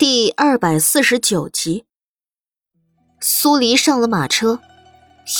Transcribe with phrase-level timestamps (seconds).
[0.00, 1.84] 第二百四十九集，
[3.20, 4.58] 苏黎上了马车，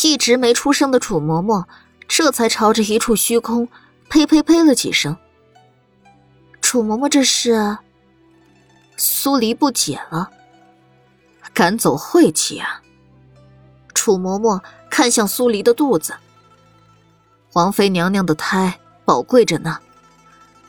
[0.04, 1.64] 一直没出声的楚嬷嬷
[2.06, 3.66] 这才朝着一处虚空
[4.10, 5.16] 呸呸呸了几声。
[6.60, 7.78] 楚嬷嬷这是？
[8.98, 10.28] 苏黎不解了，
[11.54, 12.82] 赶走晦气啊！
[13.94, 16.14] 楚嬷嬷看向苏黎的肚子，
[17.54, 19.78] 王妃娘娘的胎宝贵着呢，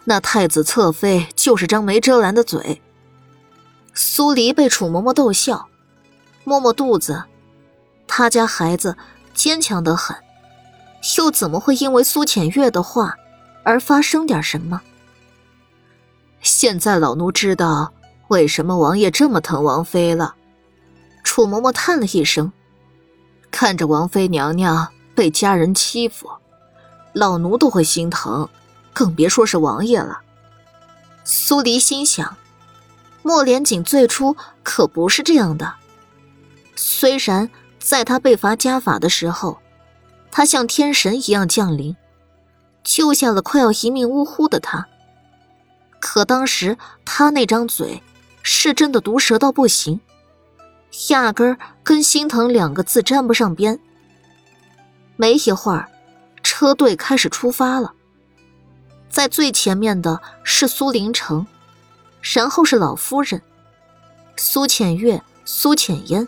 [0.05, 2.81] 那太子侧妃就是张没遮拦的嘴。
[3.93, 5.67] 苏黎被楚嬷嬷逗笑，
[6.43, 7.23] 摸摸肚子，
[8.07, 8.95] 他家孩子
[9.33, 10.15] 坚强得很，
[11.17, 13.15] 又怎么会因为苏浅月的话
[13.63, 14.81] 而发生点什么？
[16.41, 17.93] 现在老奴知道
[18.29, 20.35] 为什么王爷这么疼王妃了。
[21.23, 22.51] 楚嬷嬷叹了一声，
[23.51, 26.29] 看着王妃娘娘被家人欺负，
[27.13, 28.47] 老奴都会心疼，
[28.93, 30.21] 更别说是王爷了。
[31.23, 32.37] 苏黎心想。
[33.23, 35.73] 莫连锦最初可不是这样的。
[36.75, 39.59] 虽然在他被罚家法的时候，
[40.31, 41.95] 他像天神一样降临，
[42.83, 44.87] 救下了快要一命呜呼的他。
[45.99, 48.01] 可当时他那张嘴
[48.41, 49.99] 是真的毒舌到不行，
[51.09, 53.79] 压根儿跟心疼两个字沾不上边。
[55.15, 55.87] 没一会儿，
[56.41, 57.93] 车队开始出发了，
[59.09, 61.45] 在最前面的是苏林城。
[62.21, 63.41] 然后是老夫人，
[64.37, 66.27] 苏浅月、苏浅烟，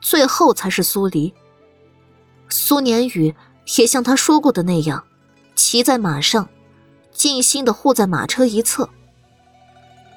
[0.00, 1.32] 最后才是苏黎。
[2.48, 3.34] 苏年宇
[3.76, 5.04] 也像他说过的那样，
[5.54, 6.48] 骑在马上，
[7.12, 8.90] 静心的护在马车一侧。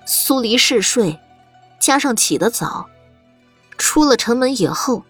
[0.06, 1.20] 苏黎嗜睡，
[1.80, 2.90] 加上起得早，
[3.78, 5.04] 出了城门以后，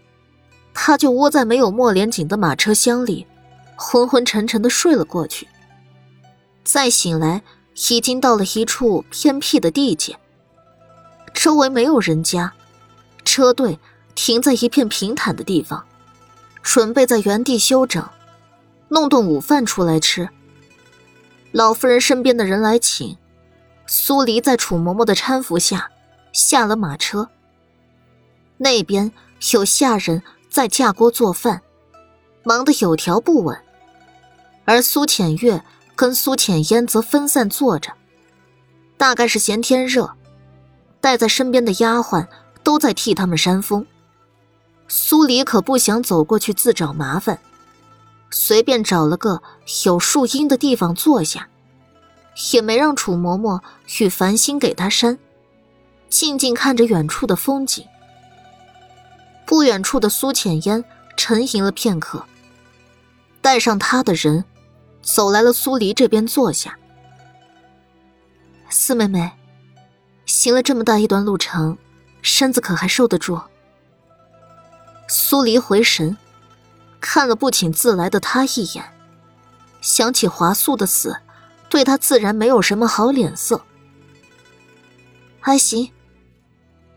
[0.74, 3.26] 他就窝在没有墨连锦的马车厢里，
[3.78, 5.48] 昏昏沉沉的睡了过去。
[6.66, 7.42] 再醒来。
[7.76, 10.18] 已经到了一处偏僻的地界，
[11.34, 12.54] 周围没有人家，
[13.26, 13.80] 车队
[14.14, 15.84] 停在一片平坦的地方，
[16.62, 18.08] 准备在原地休整，
[18.90, 20.30] 弄顿午饭出来吃。
[21.52, 23.18] 老夫人身边的人来请，
[23.88, 25.90] 苏黎在楚嬷嬷的搀扶下
[26.31, 27.30] 下了马车。
[28.58, 29.12] 那边
[29.53, 31.64] 有下人在架锅做饭，
[32.44, 33.58] 忙得有条不紊，
[34.66, 35.64] 而苏浅月。
[35.96, 37.94] 跟苏浅烟则分散坐着，
[38.98, 40.14] 大概是嫌天热，
[41.00, 42.28] 带在身边的丫鬟
[42.64, 43.86] 都在替他们扇风。
[44.88, 47.40] 苏黎可不想走过去自找麻烦，
[48.32, 49.42] 随便找了个
[49.86, 51.48] 有树荫的地方坐下，
[52.52, 53.62] 也没让楚嬷嬷
[54.00, 55.18] 与繁星给他扇，
[56.09, 57.86] 静静看着远处的风景。
[59.46, 60.84] 不远处的苏浅烟
[61.16, 62.26] 沉吟了片刻，
[63.42, 64.44] 带上他的人。
[65.03, 66.80] 走来了，苏黎这边坐下。
[68.69, 69.31] 四妹妹，
[70.25, 71.78] 行了这么大一段路程，
[72.22, 73.40] 身子可还受得住？
[75.08, 76.18] 苏黎回神，
[77.00, 78.84] 看了不请自来的他一眼，
[79.81, 81.22] 想起华素的死，
[81.70, 83.62] 对他自然没有什么好脸色。
[85.40, 85.91] 还行，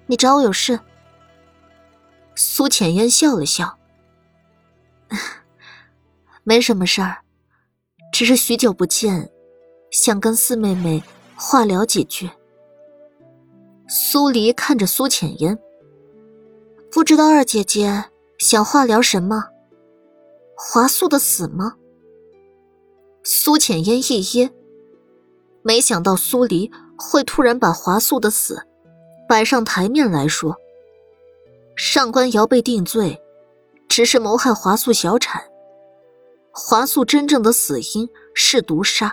[0.06, 0.78] 你找我有事？
[2.36, 3.78] 苏浅烟笑了笑，
[6.44, 7.25] 没什么事儿。
[8.18, 9.30] 只是许久不见，
[9.90, 11.04] 想跟四妹妹
[11.36, 12.30] 话聊几句。
[13.90, 15.58] 苏黎看着苏浅烟，
[16.90, 18.06] 不知道二姐姐
[18.38, 19.44] 想话聊什么？
[20.56, 21.74] 华素的死吗？
[23.22, 24.50] 苏浅烟一噎，
[25.60, 28.66] 没想到苏黎会突然把华素的死
[29.28, 30.56] 摆上台面来说。
[31.76, 33.20] 上官瑶被定罪，
[33.86, 35.44] 只是谋害华素小产。
[36.58, 39.12] 华素真正的死因是毒杀，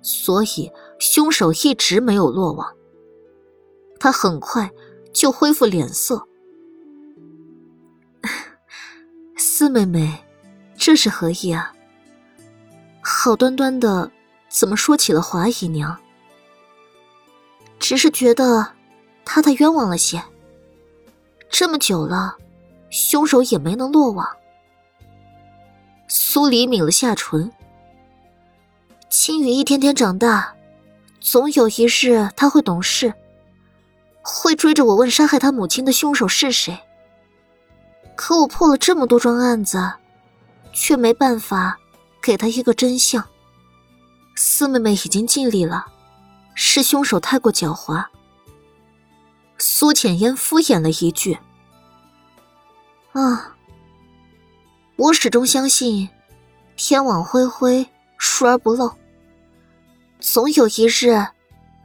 [0.00, 2.72] 所以凶手一直没有落网。
[3.98, 4.70] 他很快
[5.12, 6.24] 就恢复脸色。
[9.36, 10.24] 四妹妹，
[10.76, 11.74] 这是何意啊？
[13.02, 14.12] 好端端的，
[14.48, 15.98] 怎么说起了华姨娘？
[17.80, 18.68] 只是觉得
[19.24, 20.22] 她太冤枉了些。
[21.50, 22.36] 这么久了，
[22.88, 24.24] 凶手也没能落网。
[26.14, 27.50] 苏黎抿了下唇。
[29.08, 30.54] 青羽一天天长大，
[31.20, 33.14] 总有一日他会懂事，
[34.20, 36.78] 会追着我问杀害他母亲的凶手是谁。
[38.14, 39.90] 可我破了这么多桩案子，
[40.74, 41.78] 却没办法
[42.22, 43.26] 给他一个真相。
[44.36, 45.86] 四妹妹已经尽力了，
[46.54, 48.04] 是凶手太过狡猾。
[49.56, 51.38] 苏浅烟敷衍了一句
[53.12, 53.48] ：“啊。”
[55.02, 56.08] 我始终相信，
[56.76, 57.88] 天网恢恢，
[58.18, 58.92] 疏而不漏。
[60.20, 61.26] 总有一日，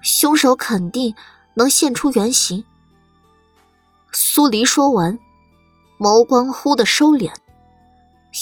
[0.04, 1.16] 凶手肯定
[1.56, 2.64] 能现出原形，
[4.12, 5.18] 苏黎说完，
[5.98, 7.32] 眸光忽的收敛，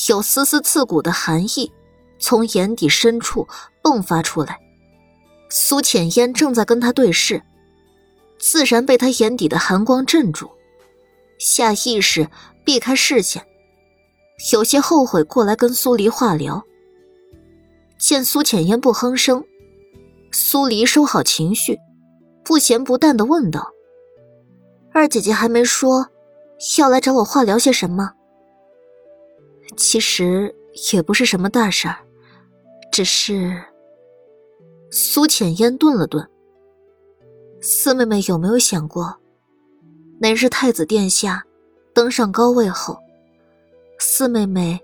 [0.10, 1.72] 有丝丝刺骨的寒意
[2.20, 3.48] 从眼底深处
[3.82, 4.60] 迸发出来。
[5.50, 7.42] 苏浅烟正在跟他对视，
[8.38, 10.52] 自然被他眼底的寒光镇住，
[11.40, 12.30] 下意识
[12.66, 13.48] 避开视线，
[14.54, 16.64] 有些后悔过来跟苏黎话聊。
[17.98, 19.44] 见苏浅烟不哼声，
[20.32, 21.80] 苏黎收好情绪，
[22.44, 23.72] 不咸不淡的问道。
[24.92, 26.08] 二姐姐还没说
[26.78, 28.12] 要来找我话聊些什么。
[29.78, 30.54] 其实
[30.94, 31.98] 也不是什么大事儿，
[32.92, 33.64] 只是……
[34.92, 36.30] 苏浅烟顿了顿。
[37.62, 39.18] 四妹妹有没有想过，
[40.20, 41.44] 哪日太子殿下
[41.94, 42.98] 登上高位后，
[43.98, 44.80] 四妹妹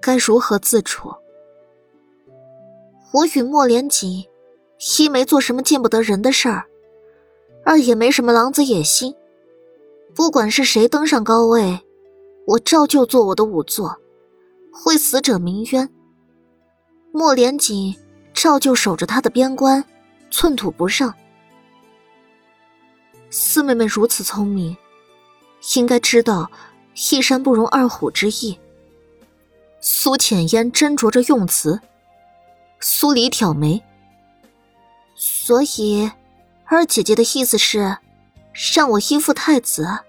[0.00, 1.12] 该如何自处？
[3.12, 4.24] 我与莫连锦
[4.98, 6.66] 一没做什么见不得人的事儿，
[7.64, 9.14] 二也没什么狼子野心。
[10.14, 11.80] 不管是谁登上高位，
[12.46, 13.96] 我照旧做我的仵作，
[14.72, 15.88] 会死者鸣冤。
[17.12, 17.96] 莫连锦
[18.34, 19.84] 照旧守着他的边关，
[20.30, 21.14] 寸土不让。
[23.30, 24.76] 四妹妹如此聪明，
[25.76, 26.50] 应该知道
[26.98, 28.58] 一山不容二虎之意。
[29.80, 31.80] 苏浅烟斟酌着用词，
[32.80, 33.82] 苏黎挑眉。
[35.14, 36.10] 所以，
[36.64, 37.98] 二姐姐的意思是，
[38.74, 40.00] 让我依附太子。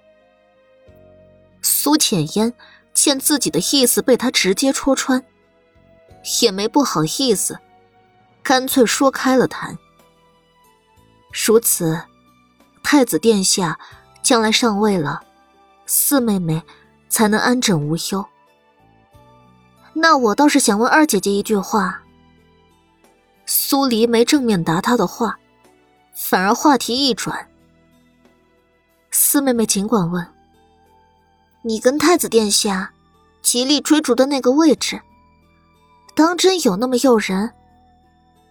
[1.61, 2.53] 苏浅烟
[2.93, 5.23] 见自己的意思被他直接戳穿，
[6.41, 7.59] 也没不好意思，
[8.41, 9.77] 干脆说开了谈。
[11.31, 12.01] 如此，
[12.83, 13.79] 太子殿下
[14.23, 15.21] 将来上位了，
[15.85, 16.63] 四妹妹
[17.09, 18.25] 才能安枕无忧。
[19.93, 22.01] 那我倒是想问二姐姐一句话。
[23.45, 25.37] 苏黎没正面答他的话，
[26.13, 27.49] 反而话题一转
[29.09, 30.25] ：“四妹妹尽管问。”
[31.63, 32.93] 你跟太子殿下
[33.41, 35.01] 极力追逐的那个位置，
[36.15, 37.51] 当真有那么诱人？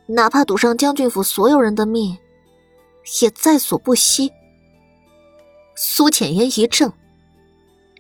[0.07, 2.19] 哪怕赌上将军府所有人的命，
[3.23, 4.33] 也在所不惜。
[5.77, 6.93] 苏浅烟一怔，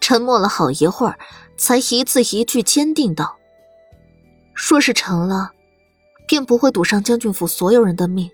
[0.08, 1.19] 沉默了好一会儿，
[1.58, 3.37] 才一字一句坚定道
[4.56, 5.52] ：“若是成了，
[6.26, 8.31] 便不会赌上将军府所有人的命，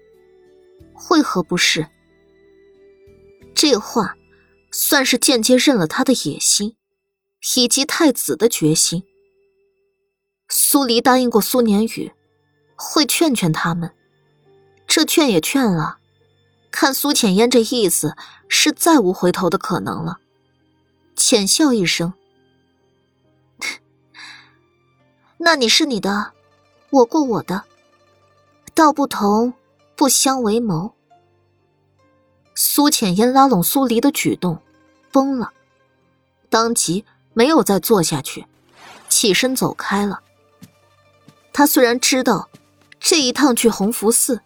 [1.11, 1.89] 为何不是？”
[3.57, 4.15] 这话。
[4.71, 6.77] 算是间接认了他的野心，
[7.57, 9.05] 以及太子的决心。
[10.49, 12.13] 苏黎答应过苏年宇，
[12.75, 13.93] 会劝劝他们，
[14.89, 15.99] 这劝也劝了，
[16.73, 18.17] 看苏浅烟这意思，
[18.49, 20.19] 是再无回头的可能了。
[21.17, 22.15] 浅笑一声
[25.39, 26.33] ：“那你是你的，
[26.91, 27.65] 我过我的，
[28.75, 29.55] 道不同
[29.97, 30.95] 不相为谋。”
[32.55, 34.61] 苏浅烟拉拢苏黎的举动。
[35.11, 35.53] 疯了，
[36.51, 38.47] 当即没有再坐下去，
[39.09, 40.23] 起身走开了。
[41.53, 42.51] 他虽然知道
[42.99, 44.41] 这一趟去弘福寺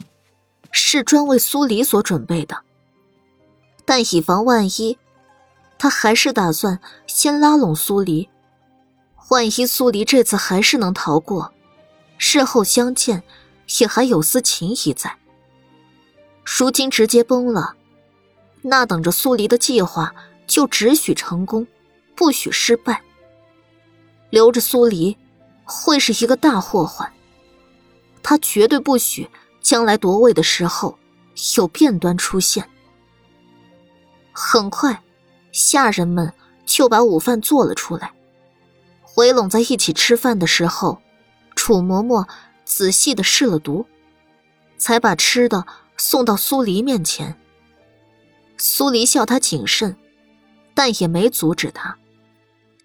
[0.71, 2.63] 是专为苏黎所准备的，
[3.87, 4.99] 但以防万一，
[5.79, 8.29] 他还是打算先拉拢苏黎。
[9.31, 11.53] 万一苏黎这次还是能逃过，
[12.19, 13.23] 事后相见
[13.79, 15.17] 也还有丝情谊在。
[16.45, 17.75] 如今直接崩了，
[18.63, 20.15] 那等着苏黎的计划。
[20.49, 21.67] 就只许成功，
[22.17, 23.03] 不许失败。
[24.31, 25.15] 留着苏黎，
[25.63, 27.13] 会是一个大祸患。
[28.23, 29.29] 他绝对不许
[29.61, 30.99] 将来夺位的时候
[31.59, 32.67] 有变端出现。
[34.33, 35.03] 很快，
[35.53, 36.33] 下人们
[36.65, 38.13] 就把午饭做了出来。
[39.17, 41.01] 围拢在一起吃饭的时候，
[41.55, 42.27] 楚嬷嬷
[42.65, 43.87] 仔细的试了毒，
[44.77, 47.37] 才把吃的送到苏黎面前。
[48.57, 49.97] 苏黎笑他谨慎。
[50.75, 51.99] 但也没阻止他，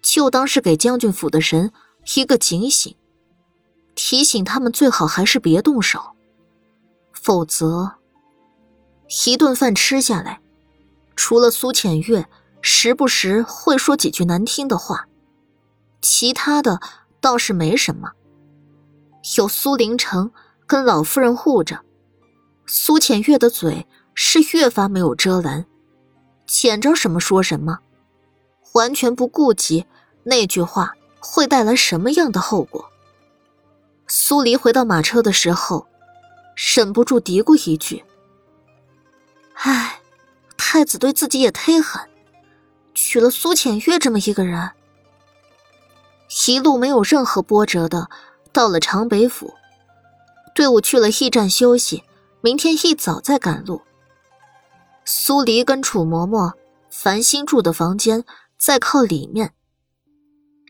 [0.02, 1.70] 就当是给将军府的人
[2.16, 2.96] 一个警醒，
[3.94, 6.02] 提醒他们最好还是别动手，
[7.12, 7.92] 否则
[9.24, 10.40] 一顿饭吃下来，
[11.14, 12.26] 除了苏浅月
[12.66, 15.06] 时不时会说几句难听的话，
[16.00, 16.80] 其他的
[17.20, 18.12] 倒是没什么。
[19.36, 20.30] 有苏林城
[20.66, 21.80] 跟老夫人护着，
[22.64, 25.66] 苏浅月的嘴是越发没有遮拦。
[26.46, 27.80] 捡着什么说什么，
[28.72, 29.84] 完全不顾及
[30.22, 32.90] 那句话会带来什么样的后果。
[34.06, 35.86] 苏黎回到马车的时候，
[36.56, 38.02] 忍不住嘀咕一句
[39.52, 40.00] ：“唉，
[40.56, 42.00] 太子对自己也忒狠，
[42.94, 44.70] 娶了苏浅月这么一个人。”
[46.48, 48.08] 一路没有任何波折的
[48.52, 49.54] 到了长北府，
[50.54, 52.02] 队伍去了驿站休息，
[52.40, 53.82] 明天一早再赶路。
[55.04, 56.54] 苏黎跟楚嬷嬷
[56.90, 58.24] 繁星住的房间
[58.58, 59.52] 在靠里面。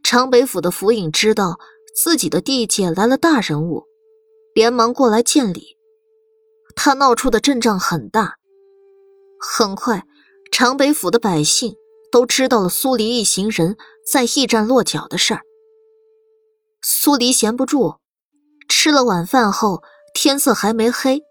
[0.02, 1.58] 长北府的府尹知道
[1.94, 3.84] 自己的地界来了大人物，
[4.54, 5.78] 连忙过来见礼。
[6.76, 8.36] 他闹出的阵仗很大。
[9.40, 10.04] 很快，
[10.50, 11.76] 长北府的百姓
[12.14, 13.76] 都知道了苏黎一行人
[14.08, 15.40] 在驿站落脚的事儿。
[16.80, 17.96] 苏黎闲不住，
[18.68, 19.82] 吃了晚饭后，
[20.14, 21.24] 天色还没黑，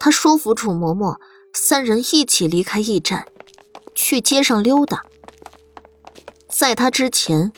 [0.00, 1.18] 他说服楚嬷嬷
[1.52, 3.28] 三人一起离开驿站，
[3.94, 5.04] 去街上溜达。
[6.48, 7.52] 在他之前，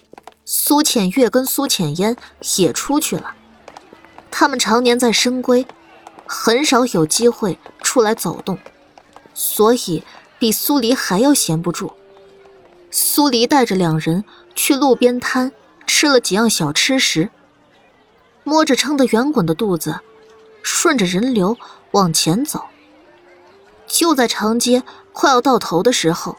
[0.44, 2.16] 苏浅月跟苏浅烟
[2.56, 3.36] 也出去了。
[4.28, 5.64] 他们常年在深闺，
[6.26, 8.58] 很少有机会出来走动，
[9.34, 10.02] 所以
[10.40, 11.92] 比苏黎还要闲不住。
[12.90, 15.52] 苏黎带着两人去路边摊。
[15.86, 17.30] 吃了几样小吃时，
[18.44, 20.00] 摸着撑得圆滚的肚子，
[20.62, 21.58] 顺着人流
[21.90, 22.64] 往前走。
[23.88, 26.38] 就在长街快要到头的时候，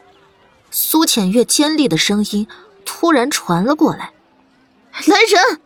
[0.70, 2.48] 苏浅月尖利的声音
[2.86, 4.12] 突然传了过来
[5.06, 5.60] ：“来人！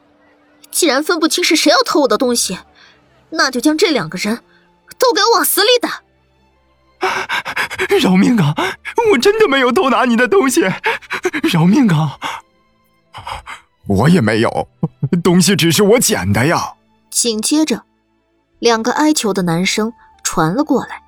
[0.72, 2.58] 既然分不清是谁要偷我的东西，
[3.30, 4.42] 那就将这两个人
[4.98, 6.02] 都给我往死里打！”
[8.00, 8.54] 饶命啊！
[9.12, 10.62] 我真的没有偷拿你的东西，
[11.42, 12.18] 饶命啊！
[13.86, 14.68] 我也没有，
[15.22, 16.74] 东西只是我捡的呀。
[17.10, 17.84] 紧接着，
[18.58, 21.02] 两个哀求的男声传了过来。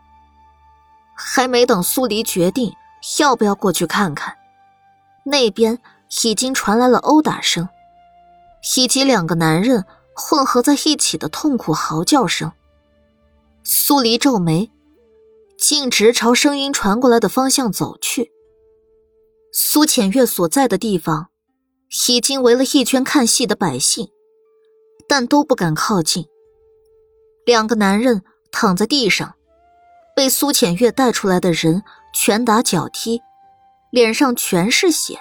[1.14, 2.72] 还没等苏黎决定
[3.18, 4.36] 要不要过去看看，
[5.24, 5.78] 那边
[6.22, 7.68] 已经传来了殴打声，
[8.76, 12.52] 以及两个男人混合在一起的痛苦嚎叫声。
[13.64, 14.70] 苏黎皱眉，
[15.58, 18.32] 径直朝声音传过来的方向走去。
[19.52, 21.28] 苏浅月所在的地方。
[22.10, 24.10] 已经围了一圈看戏的百姓，
[25.08, 26.26] 但都不敢靠近。
[27.46, 28.22] 两个男人
[28.52, 29.36] 躺在地上，
[30.14, 33.22] 被苏浅月带出来的人拳打脚踢，
[33.90, 35.18] 脸上全是血。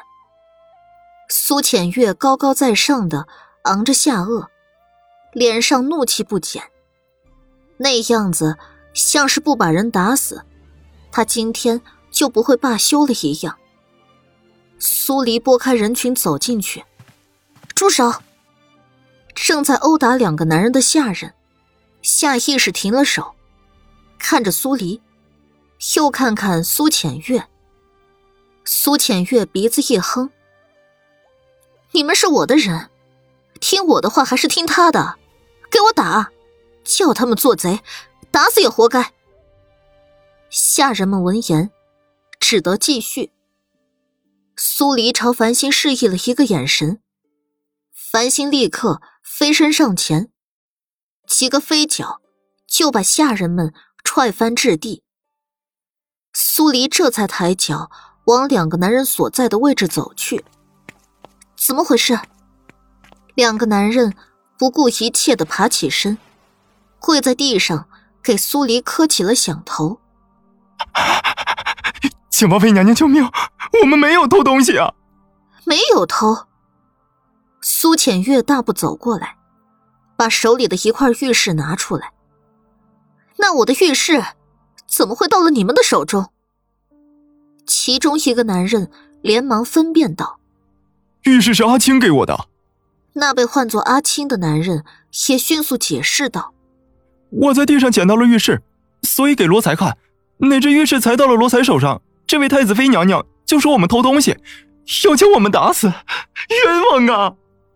[1.29, 3.29] 苏浅月高高在上的
[3.63, 4.47] 昂着下颚，
[5.31, 6.61] 脸上怒气不减，
[7.77, 8.57] 那样子
[8.97, 10.43] 像是不把人打死，
[11.11, 13.55] 他今天就不会罢休了一样。
[14.79, 16.83] 苏黎拨开人群走进去，
[17.75, 18.11] 住手！
[19.35, 21.35] 正在殴打两个男人的下人，
[22.01, 23.35] 下意识停了手，
[24.17, 24.99] 看着苏黎，
[25.95, 27.47] 又看看苏浅月。
[28.65, 30.31] 苏浅月鼻子一哼
[31.93, 32.89] ：“你们是我的人，
[33.59, 35.19] 听我的话还是听他的？
[35.69, 36.31] 给我打！
[36.83, 37.81] 叫他们做贼，
[38.31, 39.13] 打死也活该！”
[40.49, 41.71] 下人们闻言，
[42.39, 43.31] 只得继续。
[44.55, 47.01] 苏黎朝繁星示意了一个眼神，
[47.93, 50.31] 繁星立刻飞身上前，
[51.27, 52.21] 几个飞脚
[52.65, 55.03] 就把下人们踹翻至地。
[56.33, 57.91] 苏黎这才抬脚
[58.25, 60.43] 往两个男人所在的位置走去。
[61.55, 62.19] 怎么回事？
[63.35, 64.15] 两个男人
[64.57, 66.17] 不顾一切的爬起身，
[66.99, 67.87] 跪在地上
[68.27, 70.01] 给苏黎磕起了响头。
[72.29, 73.23] 请王妃娘娘救命！
[73.81, 74.93] 我们没有偷东西啊，
[75.63, 76.45] 没有偷。
[77.61, 79.37] 苏浅月大步走过来，
[80.17, 82.11] 把手里的一块玉饰拿出来。
[83.37, 84.21] 那我的玉饰
[84.85, 86.33] 怎么会到了你们的手中？
[87.65, 88.91] 其中一个男人
[89.21, 90.41] 连忙分辨道
[91.23, 92.49] ：“玉饰是阿青给我的。”
[93.15, 94.83] 那被唤作阿青的男人
[95.29, 96.53] 也迅速解释道
[97.29, 98.61] ：“我在地上捡到了玉饰，
[99.03, 99.97] 所以给罗才看，
[100.37, 104.37] 哪知玉饰才到了罗才手上，这位太子妃娘娘。”就说我们偷东西，
[105.05, 107.33] 要将我们打死，冤枉啊！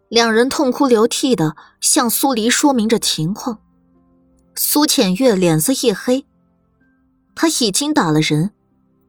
[0.09, 3.59] 两人痛哭流涕的向苏黎说明着情况。
[4.53, 6.25] 苏浅月脸色一黑，
[7.33, 8.51] 他已经打了人，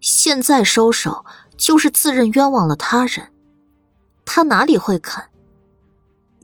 [0.01, 1.25] 现在收手
[1.57, 3.33] 就是自认冤枉了他人，
[4.25, 5.25] 他哪里会肯？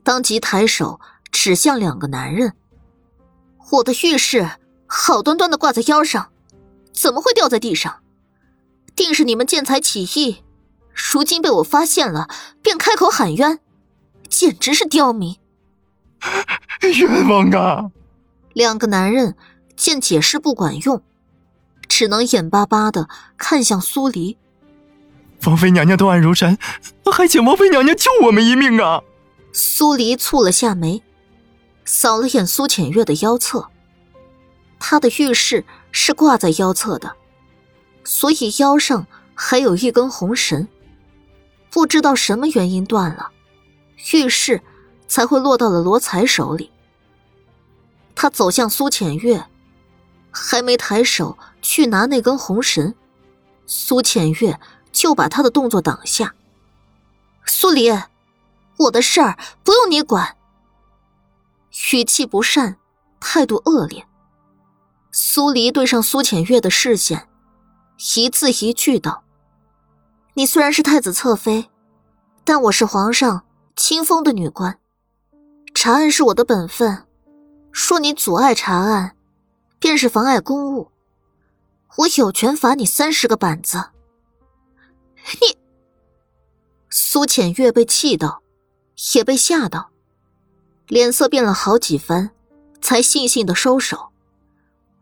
[0.03, 0.99] 当即抬手
[1.31, 2.51] 指向两个男人
[3.71, 4.49] ：“我的玉饰
[4.87, 6.31] 好端端的挂在腰上，
[6.91, 7.99] 怎么会掉在地上？”
[8.95, 10.43] 定是你们见财起意，
[10.93, 12.27] 如今被我发现了，
[12.61, 13.59] 便开口喊冤，
[14.27, 15.37] 简直是刁民！
[16.81, 17.91] 冤枉啊！
[18.51, 19.35] 两个男人
[19.77, 21.01] 见解释不管用，
[21.87, 23.07] 只能眼巴巴的
[23.37, 24.37] 看向苏黎。
[25.45, 26.57] 王妃娘娘断案如山，
[27.05, 29.01] 还请王妃娘娘救我们一命啊！
[29.53, 31.01] 苏黎蹙了下眉，
[31.91, 33.67] 扫了眼苏浅月的腰侧，
[34.77, 37.15] 她的玉饰是挂在腰侧的。
[38.05, 40.67] 所以腰上还有一根红绳，
[41.71, 43.31] 不知道什么原因断了，
[44.13, 44.61] 玉饰
[45.07, 46.71] 才会落到了罗才手里。
[48.13, 49.43] 他走向苏浅月，
[50.29, 52.93] 还没抬手去拿那根红绳，
[53.65, 54.59] 苏浅月
[54.91, 56.35] 就把他的动作挡下。
[57.47, 57.89] 苏黎，
[58.77, 60.35] 我的事儿不用你管。
[61.91, 62.77] 语气不善，
[63.19, 64.05] 态度恶劣。
[65.11, 67.27] 苏黎对上苏浅月的视线，
[68.15, 69.23] 一字一句道
[70.35, 71.69] ：“你虽然是太子侧妃，
[72.43, 73.45] 但我是皇上
[73.75, 74.79] 亲封的女官，
[75.73, 77.05] 查案是我的本分。
[77.71, 79.15] 说你阻碍查案，
[79.79, 80.91] 便是妨碍公务，
[81.97, 83.91] 我有权罚你三十个板子。”
[85.41, 85.57] 你，
[86.89, 88.41] 苏浅月被气到，
[89.13, 89.91] 也被吓到，
[90.89, 92.31] 脸色变了好几番，
[92.81, 94.09] 才悻悻的收手。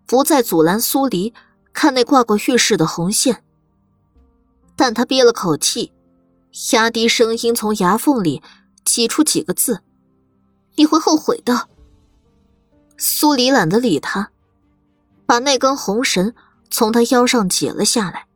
[0.05, 1.33] 不再阻拦苏黎
[1.71, 3.41] 看那挂过玉饰的红线，
[4.75, 5.93] 但他憋了口气，
[6.73, 8.43] 压低声音从牙缝里
[8.83, 9.81] 挤出几个字
[10.75, 11.69] ：“你会后悔的。”
[12.97, 14.31] 苏黎懒得理他，
[15.25, 16.33] 把那根红绳
[16.69, 18.27] 从他腰上解了下来，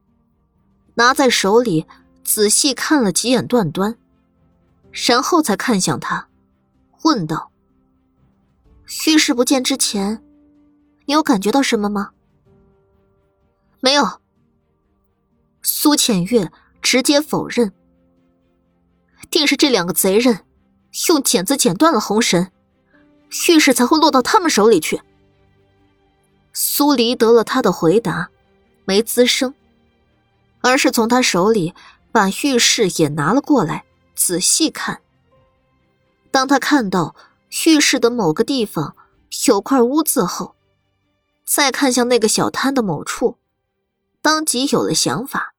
[0.93, 1.85] 拿在手里
[2.23, 3.97] 仔细看了几眼段端，
[4.91, 6.29] 然后才看向他，
[7.03, 7.51] 问道
[9.07, 10.23] ：“玉饰不见之前。”
[11.05, 12.11] 你有感觉到什么吗？
[13.81, 14.21] 没有。
[15.61, 17.73] 苏浅月直接否认。
[19.29, 20.45] 定是这两个贼人
[21.09, 22.49] 用剪子剪断了红绳，
[23.49, 25.01] 玉石才会落到他们手里去。
[26.53, 28.29] 苏黎得了他的回答，
[28.85, 29.53] 没吱声，
[30.61, 31.73] 而是从他手里
[32.11, 35.01] 把玉饰也拿了过来，仔细看。
[36.31, 37.15] 当他看到
[37.67, 38.95] 浴室的某个地方
[39.47, 40.55] 有块污渍后，
[41.45, 43.37] 再看向那个小摊的某处，
[44.21, 45.50] 当即有了想法。